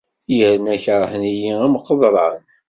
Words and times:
Yerna 0.37 0.75
kerhen-iyi 0.83 1.51
am 1.65 1.73
qeḍran. 1.87 2.41